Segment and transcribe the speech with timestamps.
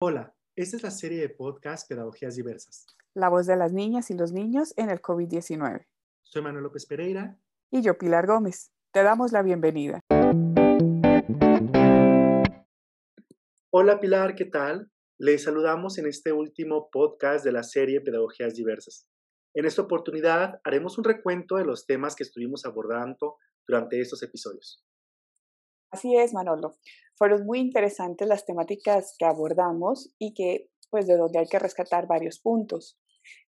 [0.00, 2.86] Hola, esta es la serie de podcast Pedagogías Diversas.
[3.14, 5.88] La voz de las niñas y los niños en el COVID-19.
[6.22, 7.36] Soy Manuel López Pereira.
[7.72, 8.70] Y yo, Pilar Gómez.
[8.92, 9.98] Te damos la bienvenida.
[13.72, 14.88] Hola Pilar, ¿qué tal?
[15.18, 19.08] Les saludamos en este último podcast de la serie Pedagogías Diversas.
[19.52, 24.80] En esta oportunidad haremos un recuento de los temas que estuvimos abordando durante estos episodios.
[25.90, 26.76] Así es, Manolo.
[27.16, 32.06] Fueron muy interesantes las temáticas que abordamos y que, pues, de donde hay que rescatar
[32.06, 32.98] varios puntos.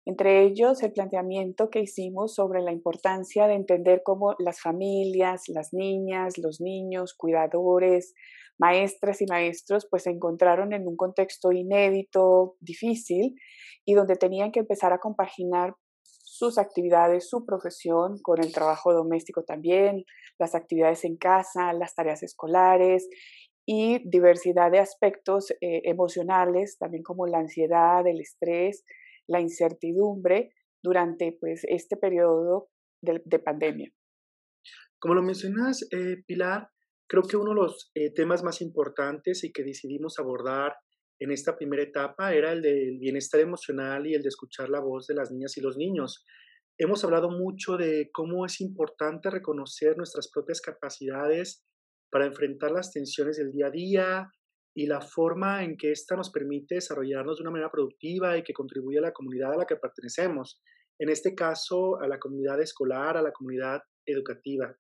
[0.06, 5.72] Entre ellos, el planteamiento que hicimos sobre la importancia de entender cómo las familias, las
[5.72, 8.14] niñas, los niños, cuidadores,
[8.58, 13.34] maestras y maestros, pues se encontraron en un contexto inédito, difícil,
[13.84, 15.74] y donde tenían que empezar a compaginar
[16.38, 20.04] sus actividades, su profesión, con el trabajo doméstico también,
[20.38, 23.08] las actividades en casa, las tareas escolares
[23.66, 28.84] y diversidad de aspectos eh, emocionales, también como la ansiedad, el estrés,
[29.26, 32.68] la incertidumbre durante pues, este periodo
[33.02, 33.90] de, pandemia.
[35.00, 36.68] Como lo mencionas, eh, Pilar,
[37.08, 40.76] creo que uno de los eh, temas más importantes y que decidimos abordar
[41.20, 45.06] en esta primera etapa era el del bienestar emocional y el de escuchar la voz
[45.06, 46.24] de las niñas y los niños.
[46.78, 51.64] Hemos hablado mucho de cómo es importante reconocer nuestras propias capacidades
[52.10, 54.30] para enfrentar las tensiones del día a día
[54.76, 58.52] y la forma en que ésta nos permite desarrollarnos de una manera productiva y que
[58.52, 60.62] contribuye a la comunidad a la que pertenecemos.
[61.00, 64.76] En este caso, a la comunidad escolar, a la comunidad educativa.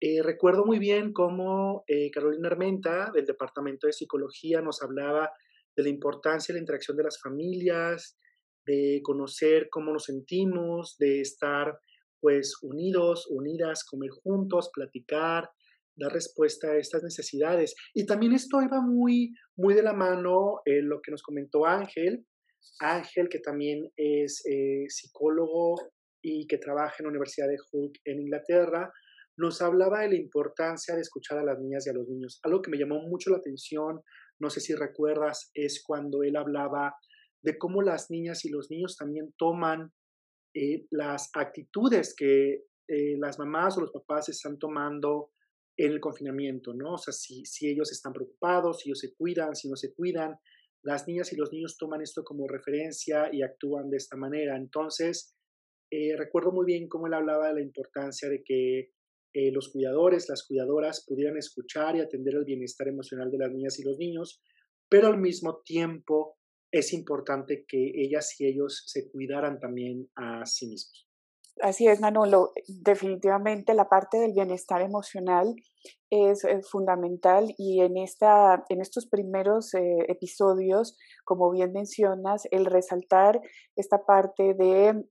[0.00, 5.32] Eh, recuerdo muy bien cómo eh, Carolina Armenta, del Departamento de Psicología, nos hablaba
[5.76, 8.18] de la importancia de la interacción de las familias,
[8.66, 11.78] de conocer cómo nos sentimos, de estar
[12.20, 15.50] pues unidos, unidas, comer juntos, platicar,
[15.96, 17.74] dar respuesta a estas necesidades.
[17.92, 22.24] Y también esto iba muy, muy de la mano en lo que nos comentó Ángel,
[22.80, 25.76] Ángel que también es eh, psicólogo
[26.22, 28.90] y que trabaja en la Universidad de Hull en Inglaterra,
[29.36, 32.40] nos hablaba de la importancia de escuchar a las niñas y a los niños.
[32.42, 34.00] Algo que me llamó mucho la atención,
[34.40, 36.94] no sé si recuerdas, es cuando él hablaba
[37.42, 39.92] de cómo las niñas y los niños también toman
[40.54, 45.30] eh, las actitudes que eh, las mamás o los papás están tomando
[45.76, 46.94] en el confinamiento, ¿no?
[46.94, 50.38] O sea, si, si ellos están preocupados, si ellos se cuidan, si no se cuidan,
[50.84, 54.56] las niñas y los niños toman esto como referencia y actúan de esta manera.
[54.56, 55.34] Entonces,
[55.90, 58.90] eh, recuerdo muy bien cómo él hablaba de la importancia de que
[59.34, 63.78] eh, los cuidadores, las cuidadoras pudieran escuchar y atender el bienestar emocional de las niñas
[63.80, 64.40] y los niños,
[64.88, 66.36] pero al mismo tiempo
[66.72, 71.08] es importante que ellas y ellos se cuidaran también a sí mismos.
[71.60, 72.52] Así es, Manolo.
[72.66, 75.54] Definitivamente la parte del bienestar emocional
[76.10, 82.66] es, eh, fundamental y en, esta, en estos primeros eh, episodios, como bien mencionas, el
[82.66, 83.40] resaltar
[83.76, 85.04] esta parte de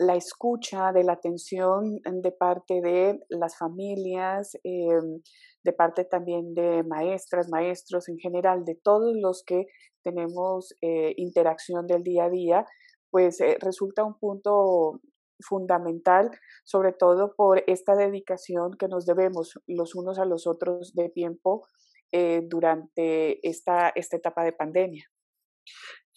[0.00, 5.20] la escucha, de la atención de parte de las familias, em,
[5.62, 9.66] de parte también de maestras, maestros en general, de todos los que
[10.02, 12.64] tenemos eh, interacción del día a día,
[13.10, 15.00] pues eh, resulta un punto
[15.46, 16.30] fundamental,
[16.64, 21.66] sobre todo por esta dedicación que nos debemos los unos a los otros de tiempo
[22.10, 25.04] eh, durante esta, esta etapa de pandemia.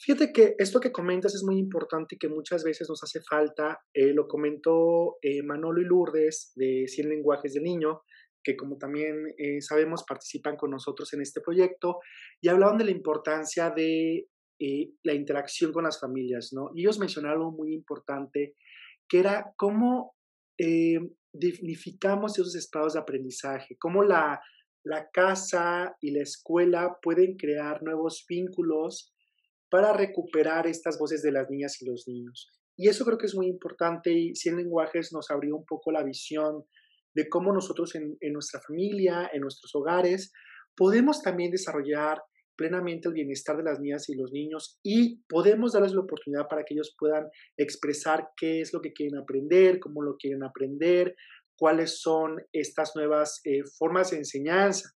[0.03, 3.80] Fíjate que esto que comentas es muy importante y que muchas veces nos hace falta.
[3.94, 8.02] Eh, lo comentó eh, Manolo y Lourdes de 100 lenguajes del niño,
[8.44, 12.00] que como también eh, sabemos participan con nosotros en este proyecto,
[12.41, 14.28] y hablaban de la importancia de
[15.03, 16.70] la interacción con las familias, ¿no?
[16.74, 18.56] Y ellos mencionaron algo muy importante,
[19.09, 20.16] que era cómo
[21.34, 24.40] dignificamos esos estados de aprendizaje, cómo la,
[24.85, 29.12] la casa y la escuela pueden crear nuevos vínculos
[29.73, 32.51] para recuperar estas voces de las niñas y los niños.
[32.78, 36.03] Y eso creo que es muy importante y 100 lenguajes nos abrió un poco la
[36.03, 36.63] visión
[37.16, 40.31] de cómo nosotros en, nuestra familia, en nuestros hogares,
[40.78, 42.22] podemos también desarrollar
[42.56, 46.64] plenamente el bienestar de las niñas y los niños y podemos darles la oportunidad para
[46.64, 47.25] que ellos puedan
[47.58, 51.16] expresar qué es lo que quieren aprender, cómo lo quieren aprender,
[51.58, 54.91] cuáles son estas nuevas eh, formas de enseñanza.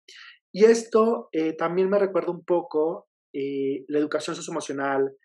[0.52, 5.16] Y esto eh, también me recuerda un poco eh, la educación socioemocional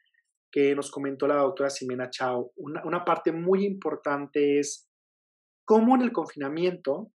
[0.51, 4.89] que nos comentó la doctora Ximena Chao, una, una parte muy importante es
[5.67, 7.13] cómo en el confinamiento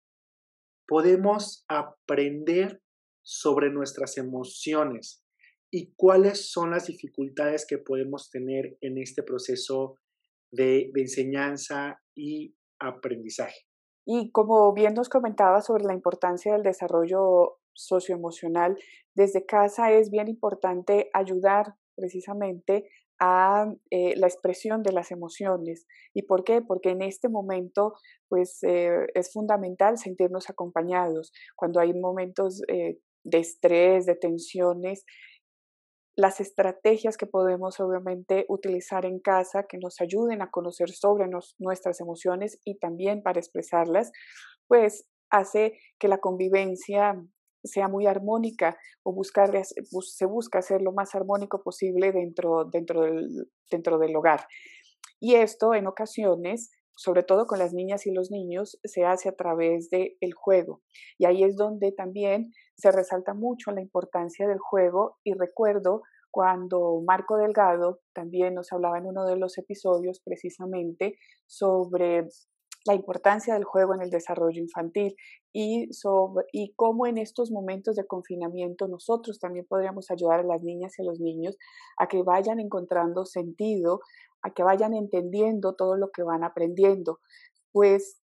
[0.88, 2.82] podemos aprender
[3.24, 5.24] sobre nuestras emociones
[5.72, 9.98] y cuáles son las dificultades que podemos tener en este proceso
[10.52, 13.66] de, de, enseñanza y aprendizaje.
[14.06, 18.78] Y como bien nos comentaba sobre la importancia del desarrollo socioemocional
[19.16, 22.90] desde casa es bien importante ayudar precisamente
[23.20, 25.86] a eh, la expresión de las emociones.
[26.14, 26.62] ¿Y por qué?
[26.62, 27.94] Porque en este momento
[28.28, 31.32] pues eh, es fundamental sentirnos acompañados.
[31.56, 35.06] Cuando hay momentos eh, de estrés, de tensiones,
[36.16, 41.26] las estrategias que podemos obviamente utilizar en casa que nos ayuden a conocer sobre
[41.58, 44.12] nuestras emociones y también para expresarlas,
[44.68, 47.20] pues hace que la convivencia
[47.64, 53.50] sea muy armónica o buscar, se busca ser lo más armónico posible dentro, dentro, del,
[53.70, 54.46] dentro del hogar.
[55.20, 59.36] Y esto en ocasiones, sobre todo con las niñas y los niños, se hace a
[59.36, 60.82] través del el juego.
[61.18, 66.02] Y ahí es donde también se resalta mucho la importancia del juego y recuerdo
[66.34, 72.28] cuando Marco Delgado también nos hablaba en uno de los episodios precisamente sobre
[72.86, 75.16] la importancia del juego en el desarrollo infantil
[75.54, 80.62] y, sobre, y cómo en estos momentos de confinamiento nosotros también podríamos ayudar a las
[80.62, 81.58] niñas y a los niños
[81.98, 84.02] a que vayan encontrando sentido,
[84.42, 87.20] a que vayan entendiendo todo lo que van aprendiendo.
[87.72, 88.20] Pues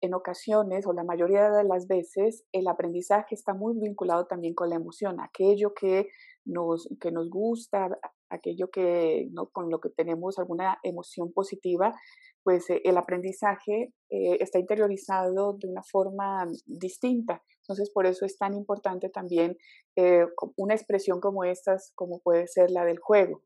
[0.00, 4.70] en ocasiones o la mayoría de las veces el aprendizaje está muy vinculado también con
[4.70, 6.08] la emoción, aquello que
[6.48, 7.88] nos, que nos gusta,
[8.30, 9.48] aquello que ¿no?
[9.50, 11.94] con lo que tenemos alguna emoción positiva,
[12.42, 17.42] pues eh, el aprendizaje eh, está interiorizado de una forma distinta.
[17.62, 19.56] Entonces, por eso es tan importante también
[19.96, 23.42] eh, una expresión como estas, como puede ser la del juego.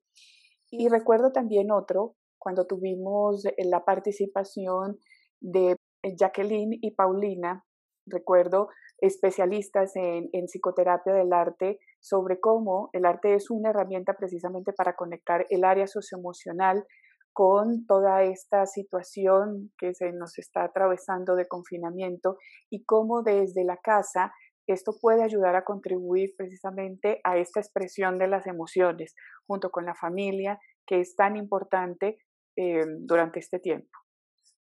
[0.71, 4.99] Y recuerdo también otro, cuando tuvimos la participación
[5.41, 7.65] de Jacqueline y Paulina,
[8.07, 8.69] recuerdo
[8.99, 14.95] especialistas en, en, psicoterapia del arte sobre cómo el arte es una herramienta precisamente para
[14.95, 16.85] conectar el área socioemocional
[17.33, 22.37] con toda esta situación que se nos está atravesando de confinamiento
[22.71, 24.33] y cómo desde la casa
[24.67, 29.15] esto puede ayudar a contribuir precisamente a esta expresión de las emociones
[29.47, 32.19] junto con la familia que es tan importante
[32.57, 33.91] eh, durante este tiempo.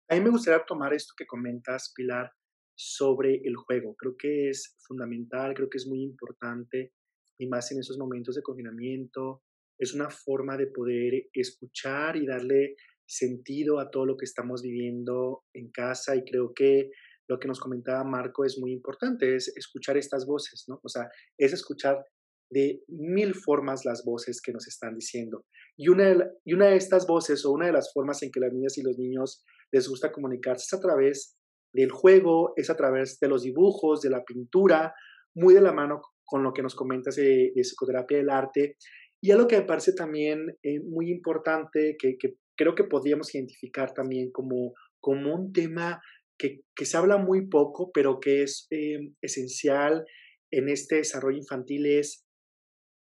[0.10, 2.32] A mí me gustaría tomar esto que comentas, Pilar,
[2.76, 3.96] sobre el juego.
[3.96, 6.94] Creo que es fundamental, creo que es muy importante,
[7.38, 9.42] y más en esos momentos de confinamiento,
[9.78, 15.44] es una forma de poder escuchar y darle sentido a todo lo que estamos viviendo
[15.54, 16.92] en casa y creo que
[17.28, 20.80] lo que nos comentaba Marco es muy importante, es escuchar estas voces, ¿no?
[20.84, 22.06] O sea, es escuchar
[22.52, 25.46] de mil formas las voces que nos están diciendo.
[25.76, 28.40] Y una, de, y una de estas voces o una de las formas en que
[28.40, 31.36] las niñas y los niños les gusta comunicarse es a través
[31.74, 34.94] del juego, es a través de los dibujos, de la pintura,
[35.36, 38.78] muy de la mano con lo que nos comentas de, de psicoterapia del arte
[39.26, 42.16] y algo que me parece también eh, muy importante, que,
[42.56, 46.00] creo que podríamos identificar también como, como un tema
[46.38, 50.06] que, se habla muy poco, pero que es eh, esencial
[50.52, 52.24] en este desarrollo infantil, es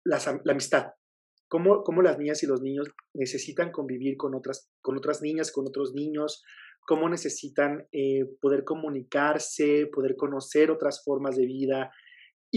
[0.03, 0.19] la,
[0.49, 0.87] amistad.
[1.47, 5.67] Cómo, cómo, las niñas y los niños necesitan convivir con otras, con otras niñas, con
[5.67, 6.43] otros niños,
[6.87, 11.91] cómo necesitan eh, poder comunicarse, poder conocer otras formas de vida,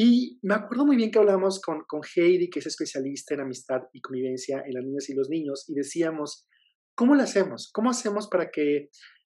[0.02, 3.82] y me acuerdo muy bien que hablábamos con, con Heidi, que es especialista en amistad
[3.92, 6.46] y convivencia en las niñas y los niños, y decíamos,
[6.94, 7.70] ¿cómo lo hacemos?
[7.70, 8.88] ¿Cómo hacemos para que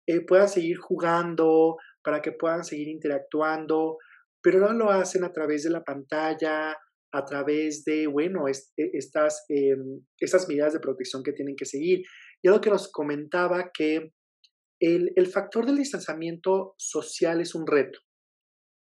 [0.08, 3.96] eh, puedan seguir jugando, para que puedan seguir interactuando?
[4.44, 6.76] Pero no lo hacen a través de la pantalla,
[7.14, 9.78] a través de, bueno, e, estas, eh,
[10.20, 12.02] estas medidas de protección que tienen que seguir.
[12.42, 14.12] Y algo que nos comentaba que
[14.82, 18.00] el, el factor del distanciamiento social es un reto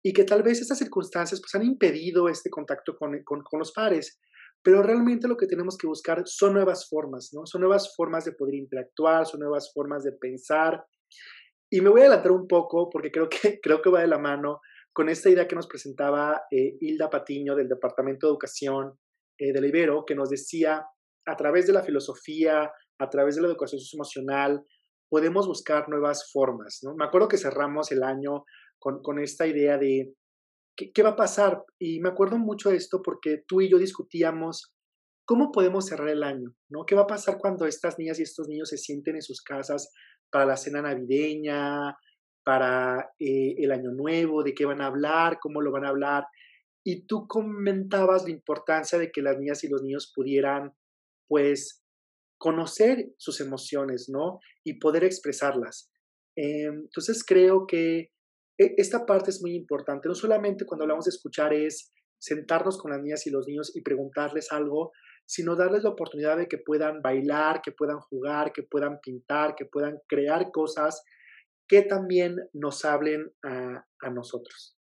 [0.03, 4.21] y que tal vez estas circunstancias pues, han impedido este contacto con, con, los pares,
[4.63, 7.47] pero realmente lo que tenemos que buscar son nuevas formas, ¿no?
[7.47, 10.85] Son nuevas formas de poder interactuar, son nuevas formas de pensar.
[11.71, 14.19] Y me voy a adelantar un poco porque creo que, creo que va de la
[14.19, 14.61] mano
[14.93, 18.99] con esta idea que nos presentaba eh, Hilda Patiño del Departamento de Educación
[19.39, 20.85] eh, del Ibero, que nos decía,
[21.27, 24.65] a través de la filosofía, a través de la educación socioemocional,
[25.09, 26.95] podemos buscar nuevas formas, ¿no?
[26.95, 28.45] Me acuerdo que cerramos el año
[28.83, 30.15] con, esta idea de
[30.77, 31.65] ¿qué, va a pasar.
[31.79, 34.75] Y me acuerdo mucho de esto porque tú y yo discutíamos
[35.25, 36.85] cómo podemos cerrar el año, ¿no?
[36.85, 39.93] ¿Qué va a pasar cuando estas niñas y estos niños se sienten en sus casas
[40.31, 41.97] para la cena navideña,
[42.45, 46.25] para eh, el año nuevo, de qué van a hablar, cómo lo van a hablar?
[46.85, 50.73] Y tú comentabas la importancia de que las niñas y los niños pudieran,
[51.29, 51.85] pues,
[52.37, 54.41] conocer sus emociones, ¿no?
[54.65, 55.93] Y poder expresarlas.
[56.37, 58.12] Em, entonces creo que
[58.59, 60.09] esta parte es muy importante.
[60.09, 63.83] No solamente cuando hablamos de escuchar es sentarnos con las niñas y los niños y
[63.83, 64.93] preguntarles algo,
[65.27, 69.67] sino darles la oportunidad de que puedan bailar, que puedan jugar, que puedan pintar, que
[69.67, 71.03] puedan crear cosas
[71.69, 74.77] que también nos hablen a, nosotros.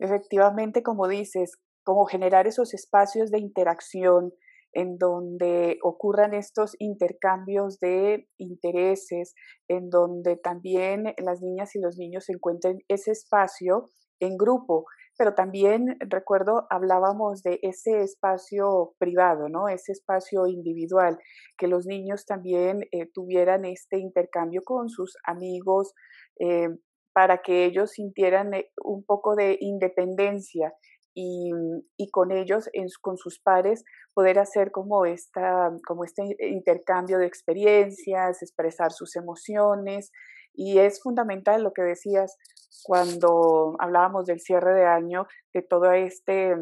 [0.00, 1.52] Efectivamente, como dices,
[1.84, 4.32] como generar esos espacios de interacción
[4.72, 9.34] en donde ocurran estos intercambios de intereses,
[9.68, 14.84] en donde también las niñas y los niños encuentren ese espacio en grupo.
[15.18, 19.68] Pero también recuerdo, hablábamos de ese espacio privado, ¿no?
[19.68, 21.18] Ese espacio individual,
[21.58, 25.92] que los niños también eh, tuvieran este intercambio con sus amigos,
[26.40, 26.68] eh,
[27.12, 30.72] para que ellos sintieran eh, un poco de independencia
[31.14, 32.68] y, con ellos,
[33.00, 40.10] con sus pares, poder hacer como, esta, como este intercambio de experiencias, expresar sus emociones.
[40.54, 42.36] Y es fundamental lo que decías
[42.84, 46.54] cuando hablábamos del cierre de año, de todo este,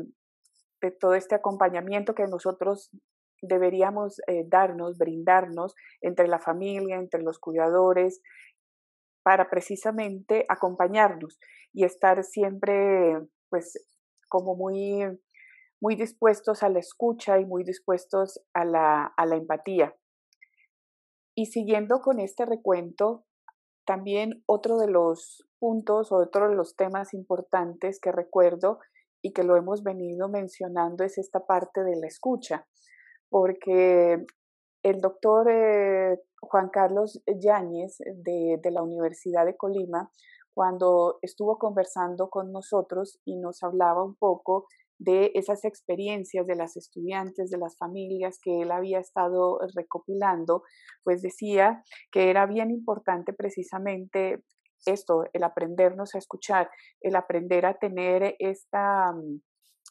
[0.80, 2.90] de todo este acompañamiento que nosotros
[3.42, 8.20] deberíamos eh, darnos, brindarnos entre la familia, entre los cuidadores,
[9.22, 11.38] para precisamente acompañarnos
[11.72, 13.74] y estar siempre pues
[14.30, 15.02] como muy,
[15.82, 19.94] muy dispuestos a la escucha y muy dispuestos a la, a la empatía.
[21.34, 23.26] Y siguiendo con este recuento,
[23.84, 28.78] también otro de los puntos o otro de los temas importantes que recuerdo
[29.22, 32.66] y que lo hemos venido mencionando es esta parte de la escucha,
[33.28, 34.24] porque
[34.82, 40.10] el doctor eh, Juan Carlos Yáñez de, de, la Universidad de Colima
[40.60, 44.66] cuando estuvo conversando con nosotros y nos hablaba un poco
[44.98, 50.62] de esas experiencias de las estudiantes, de las familias que él había estado recopilando,
[51.02, 54.44] pues decía que era bien importante precisamente
[54.84, 56.68] esto, el aprendernos a escuchar,
[57.00, 59.14] el aprender a tener esta,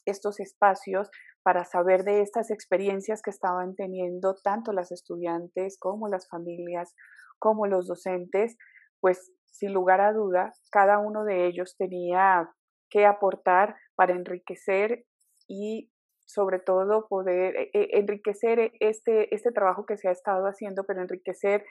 [0.06, 1.10] estos espacios
[1.42, 6.94] para saber de estas experiencias que estaban teniendo tanto las estudiantes como las familias,
[7.40, 8.56] como los docentes,
[9.00, 12.50] pues sin lugar a duda, cada uno de ellos tenía
[12.90, 15.06] que aportar para enriquecer
[15.48, 15.92] y
[16.26, 21.02] sobre todo poder eh, eh, enriquecer este, este trabajo que se ha estado haciendo, pero
[21.02, 21.66] enriquecer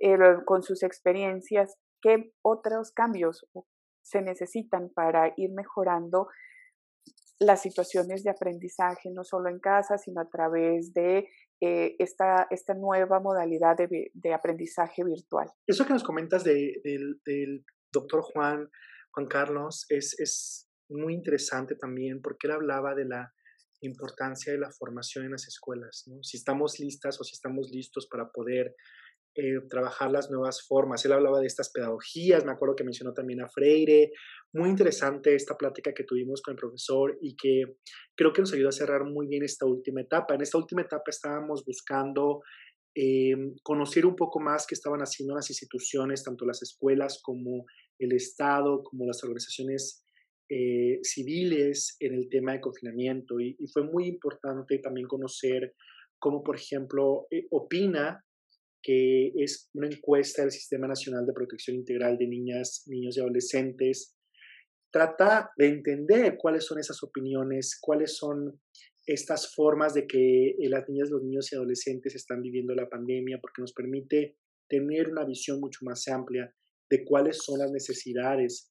[0.00, 3.46] eh, con sus experiencias qué otros cambios
[4.02, 6.28] se necesitan para ir mejorando
[7.38, 11.28] las situaciones de aprendizaje, no solo en casa, sino a través de
[11.60, 15.50] eh, esta, esta nueva modalidad de, de, aprendizaje virtual.
[15.66, 18.70] Eso que nos comentas de, del doctor Juan,
[19.12, 23.32] Juan Carlos es, es muy interesante también porque él hablaba de la
[23.82, 26.22] importancia de la formación en las escuelas, ¿no?
[26.22, 28.74] si estamos listas o si estamos listos para poder
[29.36, 31.04] eh, trabajar las nuevas formas.
[31.04, 34.10] Él hablaba de estas pedagogías, me acuerdo que mencionó también a Freire.
[34.52, 37.62] Muy interesante esta plática que tuvimos con el profesor y que
[38.16, 40.34] creo que nos ayudó a cerrar muy bien esta última etapa.
[40.34, 42.40] En esta última etapa estábamos buscando
[42.92, 47.66] eh, conocer un poco más qué estaban haciendo las instituciones, tanto las escuelas como
[48.00, 50.02] el Estado, como las organizaciones
[50.48, 53.38] eh, civiles en el tema de confinamiento.
[53.38, 55.76] Y, y, fue muy importante también conocer
[56.18, 58.24] cómo, por ejemplo, opina
[58.82, 64.16] que es una encuesta del Sistema Nacional de Protección Integral de Niñas, Niños y Adolescentes,
[64.90, 68.60] trata de entender cuáles son esas opiniones, cuáles son
[69.06, 73.62] estas formas de que las niñas, los niños y adolescentes están viviendo la pandemia, porque
[73.62, 74.36] nos permite
[74.68, 76.54] tener una visión mucho más amplia
[76.88, 78.70] de cuáles son las necesidades.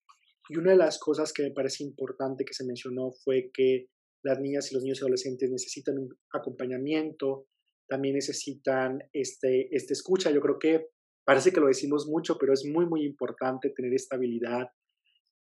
[0.50, 3.88] Y una de las cosas que me parece importante que se mencionó fue que
[4.24, 7.48] las niñas y los niños y adolescentes necesitan un acompañamiento,
[7.90, 10.32] también necesitan este, este escucha.
[10.32, 10.88] Yo creo que
[11.26, 14.68] parece que lo decimos mucho, pero es muy, muy importante tener estabilidad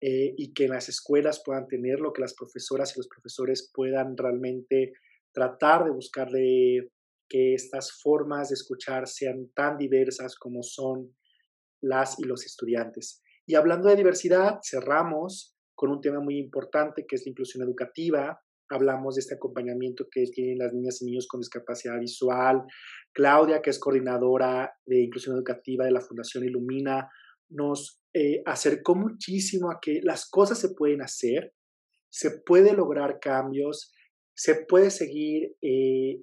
[0.01, 4.93] eh, y que las escuelas puedan tenerlo, que las profesoras y los profesores puedan realmente
[5.33, 6.91] tratar de buscarle
[7.27, 11.15] que estas formas de escuchar sean tan diversas como son
[11.81, 13.21] las y los estudiantes.
[13.45, 18.39] Y hablando de diversidad, cerramos con un tema muy importante que es la inclusión educativa
[18.69, 22.63] hablamos de este acompañamiento que tienen las niñas y niños con discapacidad visual.
[23.13, 27.09] Claudia, que es coordinadora de inclusión educativa de la Fundación Ilumina,
[27.49, 31.53] nos eh, acercó muchísimo a que las cosas se pueden hacer,
[32.11, 33.93] se puede lograr cambios,
[34.35, 36.21] se puede seguir eh,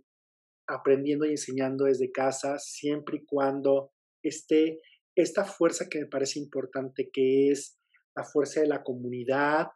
[0.69, 4.81] aprendiendo y enseñando desde casa, siempre y cuando esté
[5.17, 7.79] esta fuerza que me parece importante, que es
[8.17, 9.69] la fuerza de la comunidad,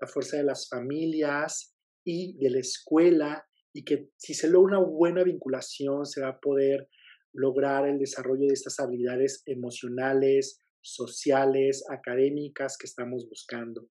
[0.00, 1.73] la fuerza de las familias,
[2.04, 6.40] y de la escuela y que si se logra una buena vinculación se va a
[6.40, 6.88] poder
[7.32, 13.88] lograr el desarrollo de estas habilidades emocionales, sociales, académicas que estamos buscando.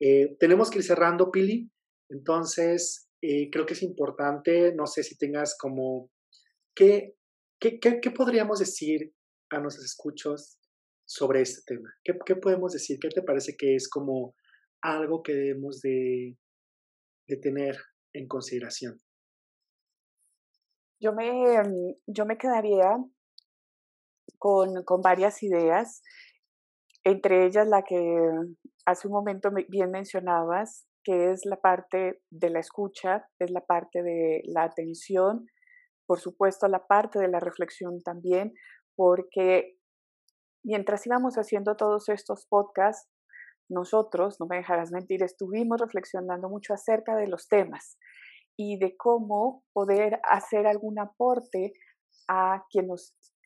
[0.00, 1.70] Eh, tenemos que ir cerrando, Pili.
[2.08, 6.10] Entonces, eh, creo que es importante, no sé si tengas como,
[6.74, 7.14] ¿qué,
[7.60, 9.12] qué, qué, podríamos decir
[9.50, 10.58] a nuestros escuchos
[11.04, 11.94] sobre este tema?
[12.02, 12.98] ¿Qué, ¿Qué podemos decir?
[12.98, 14.34] ¿Qué te parece que es como
[14.82, 16.36] algo que debemos de,
[17.30, 17.76] de tener
[18.12, 19.00] en consideración?
[21.00, 22.98] Yo me, mm, yo me quedaría
[24.38, 26.02] con, con varias ideas,
[27.04, 27.96] entre ellas la que
[28.84, 34.02] hace un momento bien mencionabas, que es la parte de la escucha, es la parte
[34.02, 35.46] de la atención,
[36.06, 38.52] por supuesto la parte de la reflexión también,
[38.96, 39.78] porque
[40.62, 43.08] mientras íbamos haciendo todos estos podcasts,
[43.70, 47.96] nosotros, no me dejarás mentir, estuvimos reflexionando mucho acerca de los temas
[48.56, 51.72] y de cómo poder hacer algún aporte
[52.28, 52.64] a,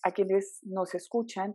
[0.03, 1.55] a quienes nos escuchan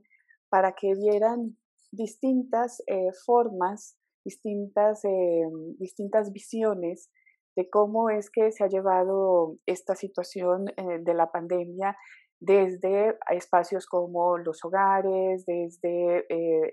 [0.50, 1.58] para que vieran
[1.92, 5.48] distintas eh, formas, distintas, eh,
[5.78, 7.10] distintas visiones
[7.56, 11.98] de cómo es que se ha llevado esta situación eh, de la pandemia
[12.40, 16.26] desde espacios como los hogares, desde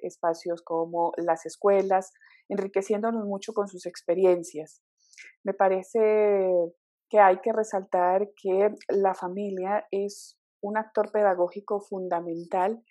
[0.07, 2.13] espacios como las escuelas,
[2.49, 4.83] enriqueciéndonos mucho con sus experiencias.
[5.45, 5.99] Me parece
[7.09, 12.83] que hay que resaltar que la familia es un actor pedagógico fundamental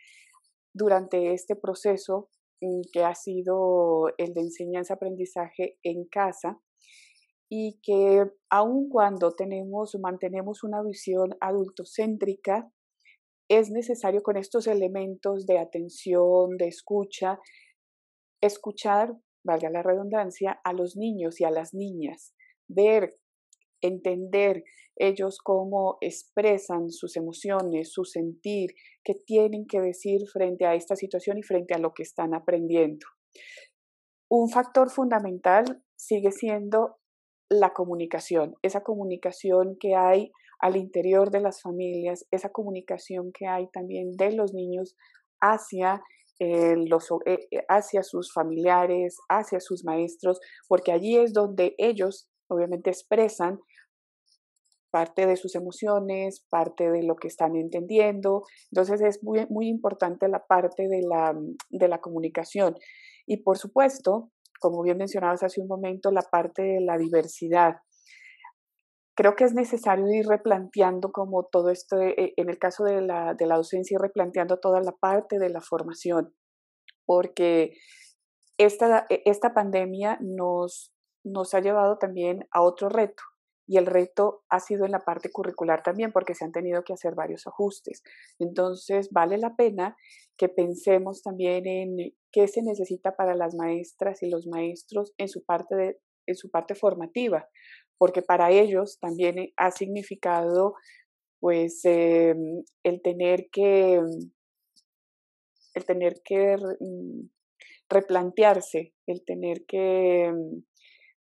[0.74, 2.30] durante este proceso
[2.62, 6.60] mm, que ha sido el de enseñanza-aprendizaje en casa
[7.58, 12.70] y que aun cuando tenemos, mantenemos una visión adultocéntrica,
[13.50, 17.40] es necesario con estos elementos de atención, de escucha,
[18.42, 22.34] escuchar, valga la redundancia, a los niños y a las niñas,
[22.68, 23.16] ver
[23.82, 24.66] entender
[24.98, 28.72] ellos cómo expresan sus emociones, su sentir,
[29.02, 33.06] qué tienen que decir frente a esta situación y frente a lo que están aprendiendo.
[34.30, 36.98] Un factor fundamental sigue siendo
[37.50, 43.68] la comunicación, esa comunicación que hay al interior de las familias, esa comunicación que hay
[43.72, 44.96] también de los niños
[45.42, 46.02] hacia,
[46.40, 52.30] eh, los, eh, eh, hacia sus familiares, hacia sus maestros, porque allí es donde ellos
[52.48, 53.60] obviamente expresan
[54.92, 58.44] parte de sus emociones, parte de lo que están entendiendo.
[58.72, 61.36] Entonces es muy, muy importante la parte de la,
[61.70, 62.76] de la comunicación.
[63.28, 67.76] Y por supuesto, como bien mencionabas hace un momento, la parte de la diversidad.
[69.16, 73.34] Creo que es necesario ir replanteando como todo esto, eh, en el caso de la,
[73.34, 76.34] de la docencia, ir replanteando toda la parte de la formación,
[77.06, 77.78] porque
[78.58, 83.24] esta, esta pandemia nos, nos ha llevado también a otro reto,
[83.68, 86.94] y el reto ha sido en la parte curricular también porque se han tenido que
[86.94, 88.04] hacer varios ajustes.
[88.40, 89.96] Entonces, vale la pena
[90.38, 95.44] que pensemos también en qué se necesita para las maestras y los maestros en su
[95.44, 97.48] parte, en su parte formativa,
[97.98, 100.76] porque para ellos también ha significado
[101.40, 104.02] pues em, el tener que
[105.76, 107.30] el tener que mm,
[107.90, 110.64] replantearse, el tener que em,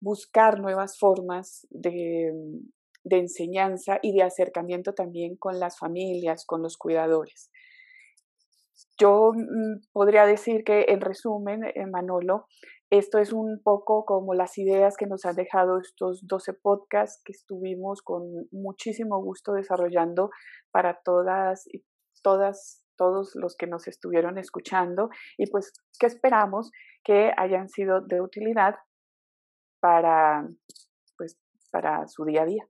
[0.07, 2.33] buscar nuevas formas de,
[3.03, 7.51] de enseñanza y de acercamiento también con las familias, con los cuidadores.
[8.99, 12.47] Yo mm, podría decir que, en resumen, eh, Manolo,
[12.89, 17.33] esto es un poco como las ideas que nos han dejado estos 12 podcasts que
[17.33, 20.31] estuvimos con muchísimo gusto desarrollando
[20.71, 21.83] para todas y
[22.23, 26.71] todas todos los que nos estuvieron escuchando y pues que esperamos
[27.05, 28.75] que hayan sido de utilidad
[29.87, 30.49] para,
[31.17, 31.39] pues,
[31.71, 32.65] para su día a día.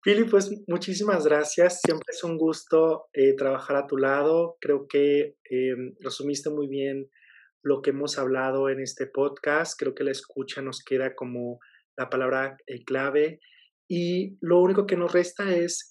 [0.00, 1.80] Pili, pues muchísimas gracias.
[1.84, 4.56] Siempre es un gusto eh, trabajar a tu lado.
[4.60, 7.10] Creo que eh, resumiste muy bien
[7.60, 9.76] lo que hemos hablado en este podcast.
[9.76, 11.58] Creo que la escucha nos queda como
[11.96, 13.40] la palabra eh, clave.
[13.88, 15.90] Y lo único que nos resta es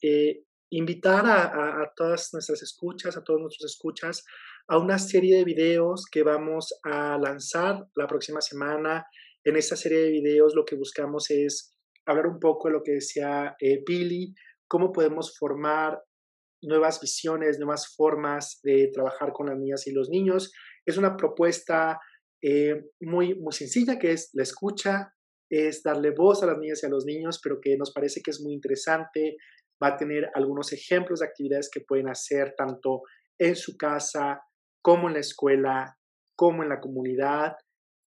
[0.70, 4.24] invitar a, a, todas nuestras escuchas, a todos nuestros escuchas,
[4.70, 9.06] a una serie de videos que vamos a lanzar la próxima semana
[9.46, 12.94] en esta serie de videos lo que buscamos es hablar un poco de lo que
[12.94, 14.34] decía eh, Pili,
[14.68, 16.02] cómo podemos formar
[16.62, 20.52] nuevas visiones, nuevas formas de trabajar con las niñas y los niños.
[20.86, 22.00] Es una propuesta
[22.42, 25.14] eh, muy, muy sencilla que es la escucha,
[25.50, 28.32] es darle voz a las niñas y a los niños, pero que nos parece que
[28.32, 29.38] es muy interesante.
[29.82, 33.02] Va a tener algunos ejemplos de actividades que pueden hacer tanto
[33.38, 34.42] en su casa
[34.82, 35.98] como en la escuela,
[36.36, 37.54] como en la comunidad.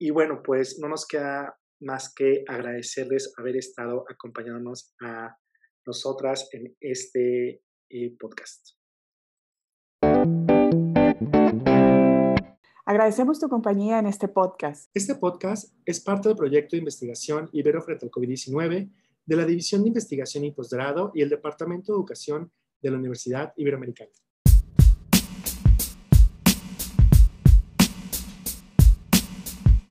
[0.04, 5.38] Y bueno, pues no nos queda más que agradecerles haber estado acompañándonos a
[5.86, 8.70] nosotras en este eh, podcast.
[12.84, 14.90] Agradecemos tu compañía en este podcast.
[14.96, 18.92] Este podcast es parte del proyecto de investigación Ibero frente al COVID-19
[19.28, 23.54] de la División de Investigación y Posgrado y el Departamento de Educación de la Universidad
[23.56, 24.10] Iberoamericana.